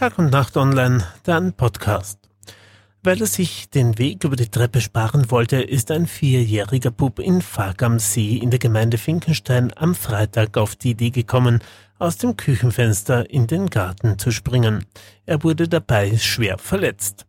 Tag 0.00 0.18
und 0.18 0.32
Nacht 0.32 0.56
online, 0.56 1.04
dann 1.24 1.52
Podcast. 1.52 2.18
Weil 3.02 3.20
er 3.20 3.26
sich 3.26 3.68
den 3.68 3.98
Weg 3.98 4.24
über 4.24 4.34
die 4.34 4.48
Treppe 4.48 4.80
sparen 4.80 5.30
wollte, 5.30 5.60
ist 5.60 5.90
ein 5.90 6.06
vierjähriger 6.06 6.90
Bub 6.90 7.18
in 7.18 7.42
Fag 7.42 7.82
am 7.82 7.98
See 7.98 8.38
in 8.38 8.48
der 8.48 8.58
Gemeinde 8.58 8.96
Finkenstein 8.96 9.70
am 9.76 9.94
Freitag 9.94 10.56
auf 10.56 10.74
die 10.74 10.92
Idee 10.92 11.10
gekommen, 11.10 11.60
aus 11.98 12.16
dem 12.16 12.38
Küchenfenster 12.38 13.28
in 13.28 13.46
den 13.46 13.68
Garten 13.68 14.18
zu 14.18 14.30
springen. 14.30 14.86
Er 15.26 15.42
wurde 15.42 15.68
dabei 15.68 16.16
schwer 16.16 16.56
verletzt. 16.56 17.26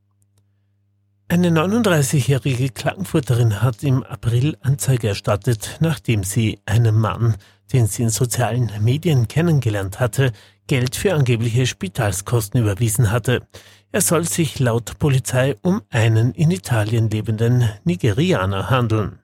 Eine 1.31 1.47
39-jährige 1.47 2.71
Klagenfurterin 2.71 3.61
hat 3.61 3.83
im 3.83 4.03
April 4.03 4.57
Anzeige 4.59 5.07
erstattet, 5.07 5.77
nachdem 5.79 6.25
sie 6.25 6.59
einem 6.65 6.99
Mann, 6.99 7.37
den 7.71 7.87
sie 7.87 8.03
in 8.03 8.09
sozialen 8.09 8.69
Medien 8.81 9.29
kennengelernt 9.29 10.01
hatte, 10.01 10.33
Geld 10.67 10.97
für 10.97 11.13
angebliche 11.13 11.65
Spitalskosten 11.65 12.59
überwiesen 12.59 13.11
hatte. 13.11 13.47
Er 13.93 14.01
soll 14.01 14.27
sich 14.27 14.59
laut 14.59 14.99
Polizei 14.99 15.55
um 15.61 15.81
einen 15.89 16.33
in 16.33 16.51
Italien 16.51 17.09
lebenden 17.09 17.63
Nigerianer 17.85 18.69
handeln. 18.69 19.19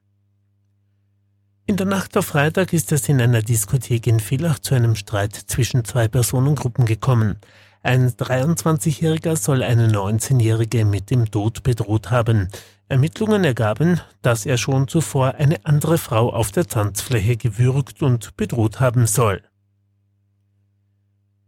In 1.65 1.75
der 1.75 1.87
Nacht 1.87 2.15
auf 2.15 2.27
Freitag 2.27 2.71
ist 2.71 2.93
es 2.93 3.09
in 3.09 3.19
einer 3.19 3.41
Diskothek 3.41 4.07
in 4.07 4.21
Villach 4.21 4.59
zu 4.59 4.75
einem 4.75 4.95
Streit 4.95 5.35
zwischen 5.35 5.83
zwei 5.83 6.07
Personengruppen 6.07 6.85
gekommen. 6.85 7.35
Ein 7.87 8.09
23-Jähriger 8.09 9.37
soll 9.37 9.63
eine 9.63 9.87
19-Jährige 9.87 10.83
mit 10.83 11.09
dem 11.09 11.31
Tod 11.31 11.63
bedroht 11.63 12.11
haben. 12.11 12.49
Ermittlungen 12.89 13.45
ergaben, 13.45 14.01
dass 14.21 14.45
er 14.45 14.57
schon 14.57 14.89
zuvor 14.89 15.35
eine 15.35 15.65
andere 15.65 15.97
Frau 15.97 16.33
auf 16.33 16.51
der 16.51 16.67
Tanzfläche 16.67 17.37
gewürgt 17.37 18.03
und 18.03 18.35
bedroht 18.35 18.81
haben 18.81 19.07
soll. 19.07 19.41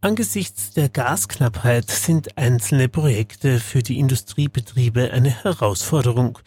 Angesichts 0.00 0.70
der 0.70 0.88
Gasknappheit 0.88 1.90
sind 1.90 2.38
einzelne 2.38 2.88
Projekte 2.88 3.60
für 3.60 3.82
die 3.82 3.98
Industriebetriebe 3.98 5.10
eine 5.10 5.44
Herausforderung. 5.44 6.38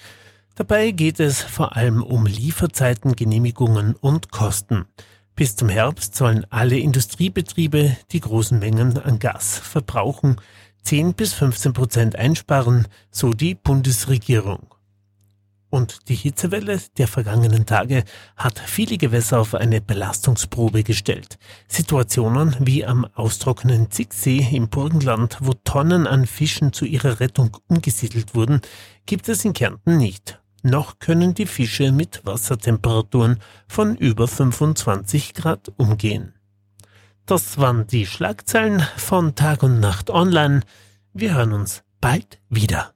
Dabei 0.55 0.89
geht 0.89 1.19
es 1.19 1.43
vor 1.43 1.75
allem 1.75 2.01
um 2.01 2.25
Lieferzeiten, 2.25 3.15
Genehmigungen 3.15 3.93
und 3.93 4.31
Kosten. 4.31 4.87
Bis 5.35 5.55
zum 5.55 5.67
Herbst 5.67 6.15
sollen 6.15 6.45
alle 6.51 6.77
Industriebetriebe, 6.77 7.97
die 8.11 8.19
großen 8.19 8.59
Mengen 8.59 8.99
an 8.99 9.17
Gas 9.17 9.57
verbrauchen, 9.57 10.39
10 10.83 11.15
bis 11.15 11.33
15 11.33 11.73
Prozent 11.73 12.15
einsparen, 12.15 12.87
so 13.09 13.31
die 13.31 13.55
Bundesregierung. 13.55 14.75
Und 15.71 16.07
die 16.07 16.13
Hitzewelle 16.13 16.79
der 16.99 17.07
vergangenen 17.07 17.65
Tage 17.65 18.03
hat 18.35 18.59
viele 18.59 18.99
Gewässer 18.99 19.39
auf 19.39 19.55
eine 19.55 19.81
Belastungsprobe 19.81 20.83
gestellt. 20.83 21.39
Situationen 21.67 22.55
wie 22.59 22.85
am 22.85 23.05
austrocknenden 23.15 23.89
Zicksee 23.89 24.47
im 24.51 24.69
Burgenland, 24.69 25.39
wo 25.41 25.53
Tonnen 25.53 26.05
an 26.05 26.27
Fischen 26.27 26.73
zu 26.73 26.85
ihrer 26.85 27.19
Rettung 27.19 27.57
umgesiedelt 27.67 28.35
wurden, 28.35 28.61
gibt 29.07 29.27
es 29.29 29.43
in 29.45 29.53
Kärnten 29.53 29.97
nicht. 29.97 30.42
Noch 30.65 30.99
können 30.99 31.33
die 31.33 31.45
Fische 31.45 31.91
mit 31.91 32.25
Wassertemperaturen 32.25 33.39
von 33.67 33.97
über 33.97 34.29
25 34.29 35.33
Grad 35.33 35.73
umgehen. 35.75 36.35
Das 37.25 37.57
waren 37.57 37.85
die 37.85 38.05
Schlagzeilen 38.05 38.81
von 38.95 39.35
Tag 39.35 39.61
und 39.63 39.81
Nacht 39.81 40.09
online. 40.09 40.61
Wir 41.13 41.35
hören 41.35 41.51
uns 41.51 41.83
bald 41.99 42.39
wieder. 42.49 42.92